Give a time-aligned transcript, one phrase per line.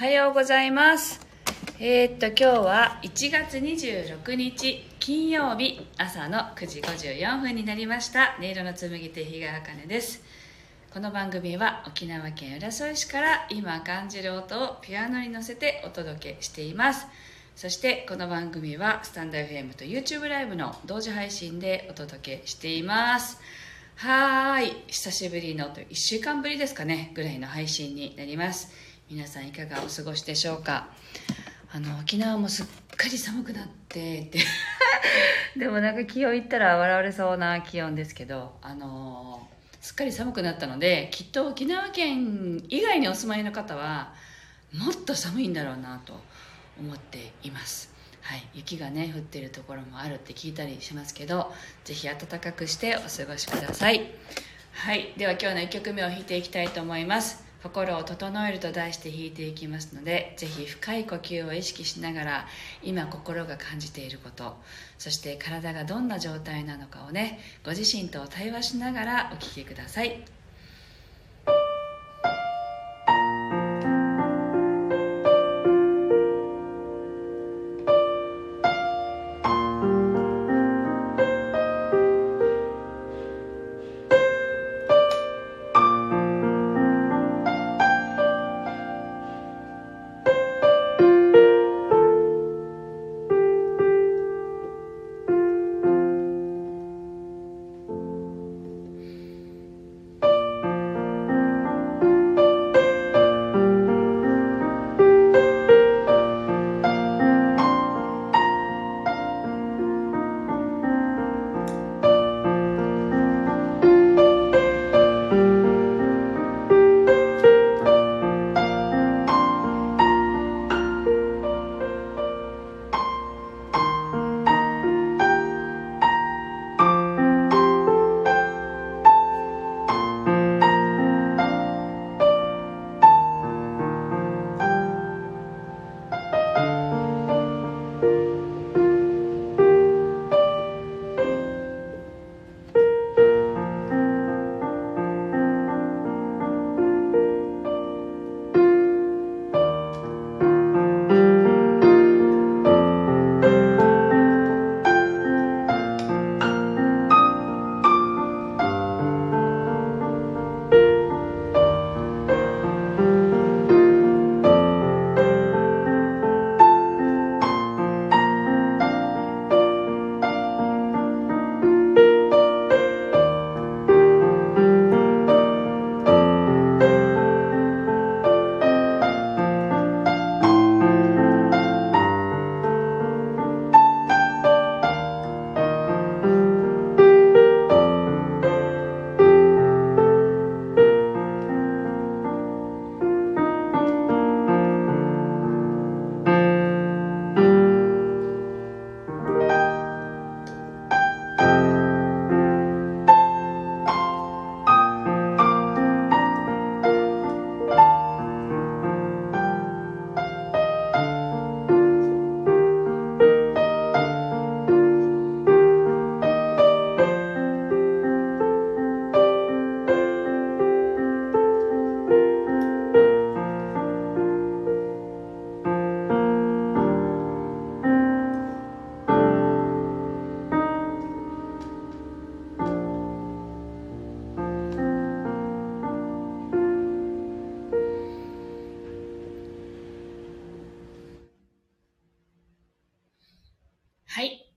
[0.00, 1.20] はようございます。
[1.78, 8.34] えー、っと今日は1月26日金曜日朝の9時54分になりました。
[8.38, 10.22] 音色の紡手日川茜です。
[10.90, 17.06] この番組は沖縄県浦添市から今感じる音をピアノに乗せてお届けしています。
[17.54, 23.36] そしてこの番組はスタンド FM と YouTube ライブの同時配信でお届けしています。
[23.96, 24.84] はーい。
[24.86, 28.89] 久しぶりのと1週間ぶりですかねぐらいの配信になります。
[29.10, 30.86] 皆さんいかがお過ごしでしょうか？
[31.72, 32.66] あの沖縄もすっ
[32.96, 34.38] かり寒くなってって。
[35.58, 39.48] でもなんか気温いったら笑われそうな気温ですけどあの
[39.80, 44.14] すっかり寒くなったのできっと沖縄県以外にお住まいの方は
[44.72, 46.22] もっと寒いんだろうなと
[46.78, 47.92] 思っています。
[48.20, 48.46] はい。
[48.54, 54.08] 雪がね降ってるところもあるって聞いたりしますけどぜひ暖かくしてお過ごしください。
[54.72, 55.14] はい。
[55.16, 57.49] では今日の1曲目を弾いていきたいと思います。
[57.62, 62.46] 心を整えると題して弾いていきますのでぜひ深い呼吸を意識しながら
[62.82, 64.56] 今心が感じていること
[64.98, 70.39] そして体がどんな状態なのかをねご自身と対話しながらお聴きください。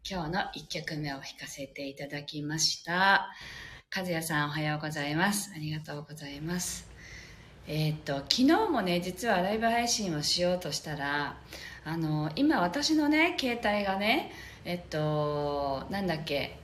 [0.06, 3.30] 今日の1曲目を弾かせていただきました。
[3.96, 5.54] 和也さんおはようございます。
[5.56, 6.90] ありがとうございます。
[7.70, 11.38] えー、っと、昨日もね、実はライブ配信をしようとしたら、
[11.86, 14.34] あの、今私のね、携帯がね、
[14.66, 16.60] えっと、なんだっけ、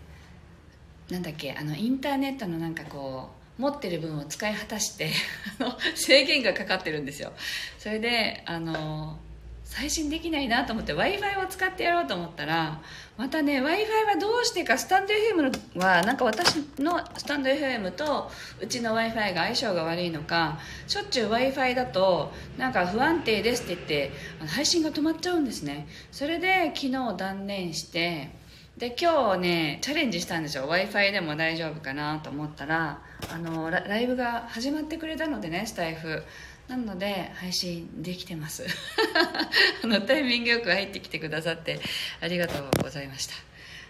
[1.10, 5.12] なんだっけ、あの、インターネットのなんかこう、持ってる分を使い果たして
[5.96, 7.34] 制限がかかってるんですよ
[7.78, 9.20] それであの
[9.70, 12.82] 最新できないなと思って w i f i を使ってやろうと思ったら
[13.18, 20.58] またね w i f i はどうしてかスタンド FM はなんか私のスタンド FM とうちの w i f i が相性が悪いのか
[20.88, 24.12] しょっちゅう w i f i だとなんか不安定ですって言って
[24.48, 25.88] 配信が止まっちゃうんですね。
[26.12, 28.32] それで昨日断念して
[28.78, 30.64] で今日ねチャレンジしたんですよ。
[30.64, 33.02] w i f i でも大丈夫かなと思ったら
[33.32, 36.24] あのライブが始まってくれたのでねスタイフ。
[36.70, 38.64] なので配信できてます。
[39.84, 41.80] あのタイミングよく入ってきてくださって
[42.22, 43.34] ありがとうございました。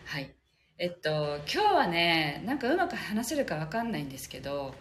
[0.05, 0.29] はい。
[0.77, 4.73] えっと今日はねなんかうまく話せるか分かんないんですけど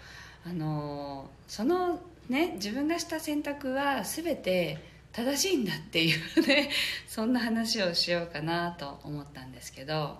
[0.47, 4.79] あのそのね自分がした選択は全て
[5.13, 6.71] 正しいんだっていうね
[7.09, 10.19] そんな話をしようかなと思ったんですけど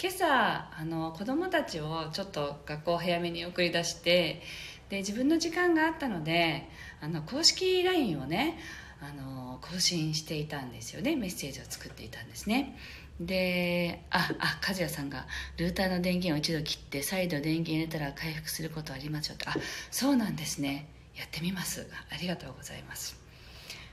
[0.00, 4.40] 今朝あの子供たちをちょっと学校早めに送り出して
[4.88, 6.66] で自分の時間があったので
[7.00, 8.58] あの公式 LINE をね
[9.00, 11.14] あの更新していたんですよね。
[11.14, 12.76] メッセージを作っていたんですね。
[13.20, 19.48] でああ和也さんがルーターの電源を一度切って再度電源入れたら回復することありますよと。
[19.48, 19.54] あ
[19.90, 20.88] そうなんですね。
[21.16, 21.88] やってみます。
[22.10, 23.16] ありがとうございます。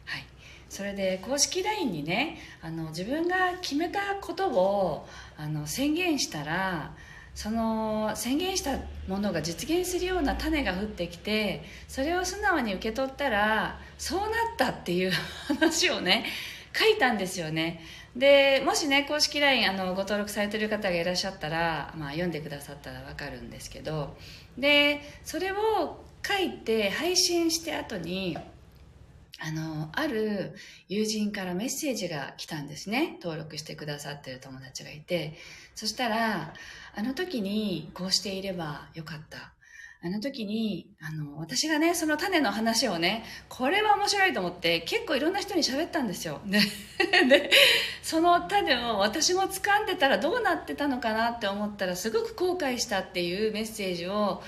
[0.06, 0.26] はい。
[0.70, 5.08] それで公式 LINE にねあの自分が決めたことを
[5.38, 6.96] あの宣言したら
[7.36, 15.12] その宣言したものが実現するような種が降ってきてそれを素直に受け取ったらそうなったっていう
[15.48, 16.26] 話をね
[16.74, 17.82] 書いたんですよね。
[18.16, 24.16] でもしね公式 LINE あのご登録されてる方がいらっしゃったら、まあ、読んでくださったら分かるんですけど。
[24.58, 28.38] でそれを書いて配信して後に
[29.40, 30.56] あの、ある
[30.88, 33.18] 友人からメッセージが来たんですね。
[33.22, 35.36] 登録してくださってる友達がいて。
[35.76, 36.54] そしたら、
[36.96, 39.52] あの時にこうしていればよかった。
[40.06, 46.42] あの時に、あの、私がね、その種の話をね、これは面白いと思って、結構いろんな人に喋ったんですよ。
[46.46, 46.60] で、
[47.28, 47.50] で
[48.04, 54.44] その種を私も掴んでたらどうなってたのかなって思ったら、すごく後悔したっていうメッセージを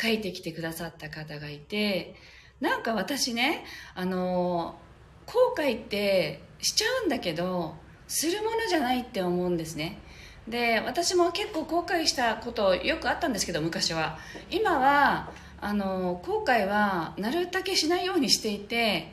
[0.00, 2.14] 書いてきてくださった方がいて、
[2.60, 3.64] なんか私ね
[3.94, 4.78] あの
[5.26, 7.74] 後悔ってしちゃうんだけど
[8.06, 9.98] するものじゃないって思うんですね。
[10.48, 14.18] で私も結構後悔したことよくあったんですけど昔は。
[14.50, 15.30] 今は
[15.60, 19.12] あの後悔はなるだけしないようにしていて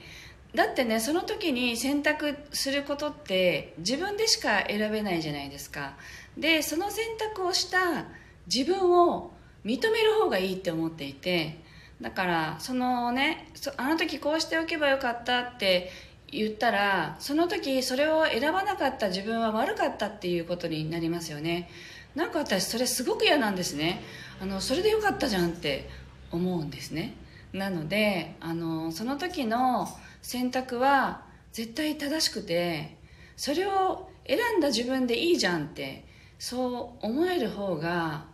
[0.56, 5.94] だってねその時に選択することって自分でしか選べないじゃないですか。
[6.38, 8.06] でその選択をした
[8.52, 9.32] 自分を
[9.66, 11.60] 認める方がいいって思っていて
[12.02, 15.90] だからそのねあの時こうしておけばよかったって
[16.32, 21.70] 言ったらその時それを選ばなかった自分は悪かったっていうことになりますよね。
[22.16, 24.02] なんか私それすごく嫌なんですね。
[24.42, 25.90] あのそれでよかったじゃんって
[26.32, 27.16] 思うんですね。
[27.54, 29.88] なのであのその時の
[30.22, 31.24] 選択は
[31.54, 32.98] 絶対正しくて
[33.36, 36.06] それを選んだ自分でいいじゃんって
[36.38, 38.26] そう思える方が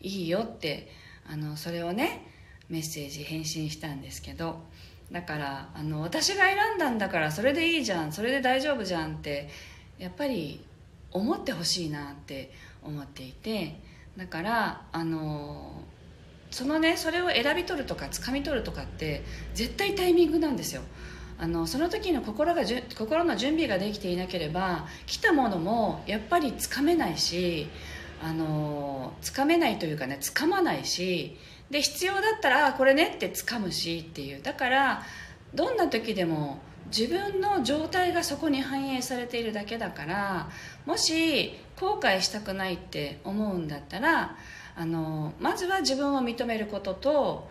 [0.00, 0.90] いいよって
[1.26, 2.26] あのそれをね
[2.68, 4.60] メッセージ返信したんですけど
[5.12, 9.48] だからあの私が選んだんだからそれでいいじゃんそれで大丈夫じゃんって
[9.98, 10.64] やっぱり
[11.12, 12.50] 思ってほしいなって
[12.82, 13.80] 思っていて
[14.16, 15.82] だからあの
[16.50, 19.22] そのねそれを選び取るとか掴み取るとかって
[19.54, 20.82] 絶対タイミングなんですよ。
[21.38, 27.68] あのその時の心がじゅ心の準備ができていなければ来たものもやっぱりつかめないし
[28.22, 31.36] あのつかめないというかねつかまないし
[31.70, 34.42] で必要だったらこれねって掴むしっていう。
[34.42, 35.02] だから
[35.54, 40.48] どんな時でも自分の状態がそこに反映されているだけだから
[40.84, 44.36] もし後悔したくないって思うんだったら
[44.76, 47.50] あのまずは自分を認めることと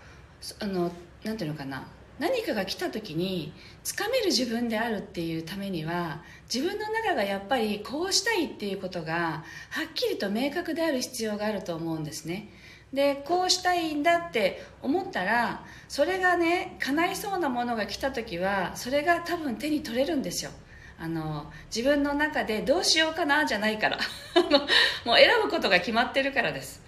[0.59, 0.91] あの
[1.23, 1.87] なんていうのかな。
[2.17, 3.51] 何かが来た時に
[3.83, 6.21] つかめる自分であるっていうためには
[6.53, 12.49] 自分の中がやっぱりこうしたいっていうことがはっきりと明確である必要があると思うんですね。
[12.95, 20.51] でこうしたいんだって思ったらそれがね叶いそうなものが来た時はそれが多分手に取れるんですよ。
[20.97, 23.97] あの自分の中でどうしようかなじゃないから。
[25.03, 26.81] もう選ぶことが決まってるからです。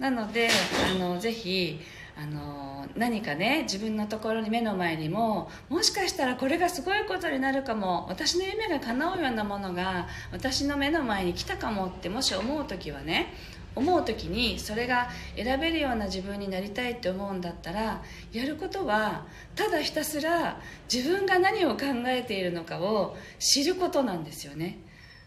[0.00, 0.50] なので
[0.90, 1.80] あのぜひ
[2.16, 13.32] あの何かね自分のところに目の前にももしかしたらこれがすごいことになるかも私の夢が叶うようなものが私の目の前に来たかもってもし思う時はね
[13.74, 18.02] 思う時にそれが選べるような自分になりたいって思うんだったら
[18.32, 20.60] やることはただひたすら
[20.92, 24.78] 自分が何を考えているのかを知ることなんですよね。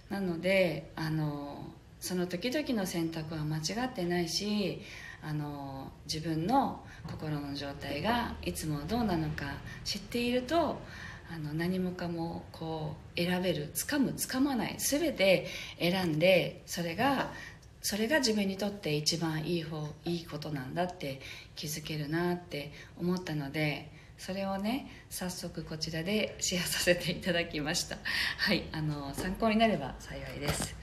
[0.09, 1.65] なのであの
[1.99, 4.81] その時々の選択は間違ってないし
[5.23, 9.45] あの自分の心の状態がいつもどうなのか
[9.83, 10.77] 知っていると
[11.33, 15.47] あの何もかもこう選べる掴む掴まない全て
[15.79, 17.31] 選んでそれが
[17.85, 21.21] それが自分にとって一番いい方いいことなんだって
[21.55, 27.97] 気づけるなって思ったのでそれをね早速こちらでシェアさせていただきました。
[28.39, 30.75] はいあの参考になれば幸いです。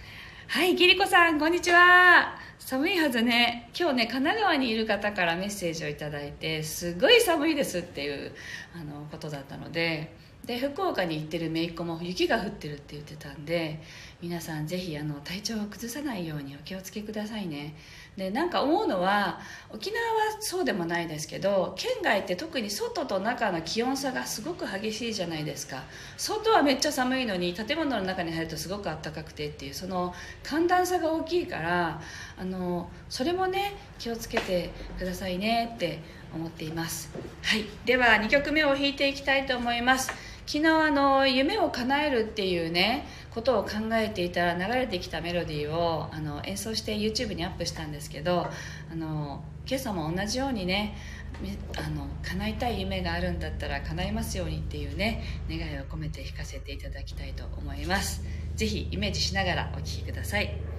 [0.47, 2.39] はいギリコさんこんにちは。
[2.61, 3.69] 寒いはずね。
[3.77, 8.33] 今日ね神奈川にいる方からメッセージを頂いてすごい寒いですっていう
[8.77, 10.15] あのことだったので
[10.47, 13.81] で福岡に行ってる姪っ子も雪が降ってるって言ってたんで
[14.21, 17.77] 皆さんぜひあの体調を崩さないようにお気をつけくださいね。
[18.17, 25.85] でなんか思うのは沖縄はそうでもないですけど県外って特に外と中の気温差がすごく激しいじゃないですか。
[26.17, 32.01] 外はめっちゃ寒いのに建物の中に入るとすごく暖かくてっていうその寒暖差が大きいから
[32.37, 36.01] あのそれもね気をつけてくださいねって
[36.35, 37.11] 思っています。
[37.43, 37.65] はい。
[37.85, 40.32] では2曲目を弾いていきたいと思います。
[40.47, 48.47] 昨日あの夢を叶えるっていうねことを考えていたら流れてきたメロディーをあの演奏して YouTube にアップしたんですけど
[48.91, 50.97] あの今朝も同じようにね
[51.79, 58.23] あの叶いたい夢があるんだったら叶いますようにっていうね願いを込めて弾かせていただきたいと思います。
[58.57, 60.72] 是非イメージしながらお聴きください。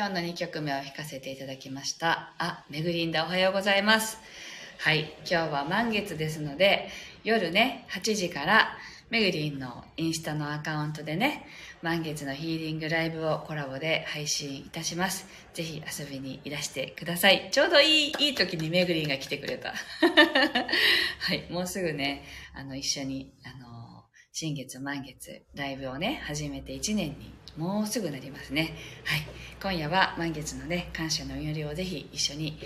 [0.00, 2.32] 今日の2曲目を弾かせていただきました。
[2.38, 4.16] あ、めぐりんだおはようございます。
[4.78, 6.88] はい今日は満月ですので
[7.22, 8.78] 夜ね8時から
[9.10, 11.44] めぐりんのインスタのアカウントでね
[11.82, 19.74] 満月のヒーリングライブをコラボで配信いたしますぜひ遊びにいらしてくださいちょうどいいいい時にめぐりんが来てくれた
[21.20, 23.79] はいもうすぐねあの一緒にあの
[24.32, 28.74] 新月満月ライブをね始めて1年にもうすぐなりますね。
[29.04, 29.22] はい。
[29.60, 32.58] 今夜は満月のね、感謝の祈りをぜひ一緒に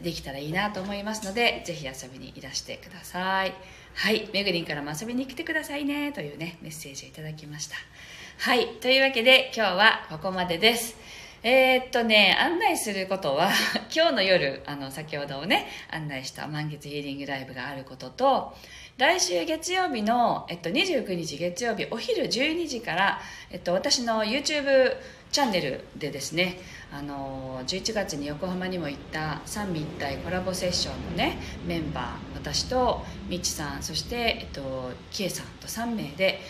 [0.00, 3.52] できたらいいなと思いますので、ぜひ遊びにいらしてください。
[3.94, 4.30] はい。
[4.32, 7.76] めぐりんからも遊びに来てくださいね、というね、メッセージをいただきました。
[8.38, 8.76] はい。
[8.80, 10.96] というわけで、今日はここまでです。
[11.42, 13.50] えー、っとね、案内することは、
[13.94, 18.56] 今日の夜、あの、先ほどね、案内した満月ヒーリングライブがあることと、
[18.98, 24.96] 来週月曜日の、えっと、29日月曜日お昼12時から、えっと、私の YouTube
[25.30, 26.58] チャンネルでですね
[26.90, 36.40] あの11月に横浜にも行った三位一体コラボセッションのねメンバー私とみちさんそして、えっと、きえさんと3名で、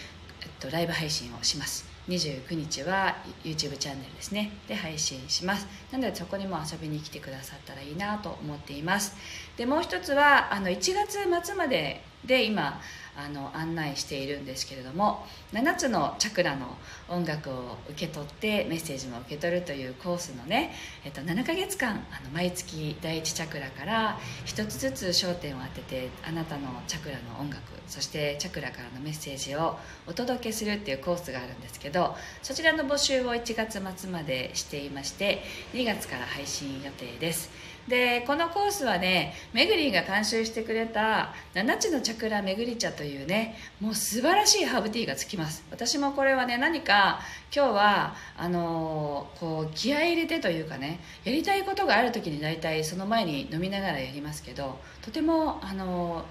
[0.41, 1.88] えっと、ライブ配信をします。
[2.09, 4.51] 29日は YouTube チャンネルですね。
[4.67, 5.67] で配信します。
[5.93, 9.15] なのでそこにも遊びに来てくださったらいいなと思っています。
[9.57, 12.81] でもう一つはあの1月末までで今
[13.17, 16.77] あの案内しているんですけれども7つのチャクラの
[17.09, 20.73] 音楽を受け取ってメッセージも受け取るというコースのね、
[21.05, 37.51] えっと、7ヶ月間あの毎月第1チャクラから1つずつ焦点を当ててあなたのチャクラの音楽そしてチャクラからのメッセージをお届けするっていうコースがあるんですけどそちらの募集を1月末までしていまして2月から配信予定です。
[37.89, 45.65] でこのコースはねめぐりんが監修してくれた7つのチャクラめぐり茶というねもう素晴らしいハーブティーがつきます。
[45.71, 47.21] 私もこれはね何か
[47.55, 56.25] 今日はあのー、こう気合い入れてというかねやりたいことがある時に大体その前に飲みながらやりますけどとてもあのー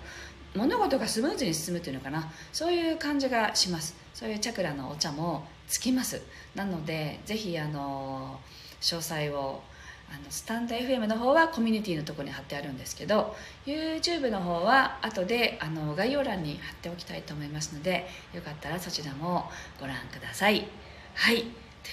[0.56, 2.32] 物事がスムーズに進むというのかな。
[2.52, 3.96] そういう感じがします。
[4.14, 6.22] そういうチャクラのお茶もつきます。
[6.56, 8.40] なのでぜひあの
[8.82, 9.62] 詳細を
[10.10, 20.68] あのスタンド FM の方はコミュニティのとこに貼ってあるんですけど YouTube の方は後であの概要欄に貼っておきたいと思いますのでよかったらそちらもご覧ください。
[21.14, 21.46] はい。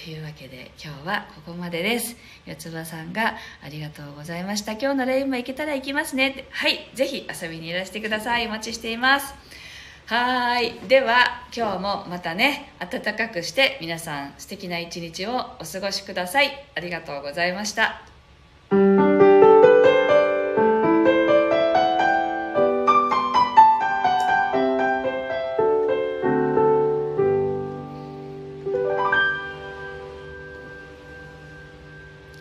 [0.03, 2.17] というわけで今日はここまでです。
[2.45, 4.73] 四つ葉さんがありがとうございました。
[4.73, 6.47] 今日のレインも行けたら行きますね。
[6.51, 6.91] はい。
[6.93, 8.47] ぜひ遊びにいらしてください。
[8.47, 9.33] お待ちしています。
[10.07, 10.73] はい。
[10.87, 16.51] では今日もまたね暖かくして皆さん素敵な一日をお過ごしください。
[16.75, 18.01] ありがとうございました。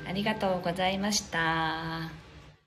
[0.06, 2.23] ありがとうございました。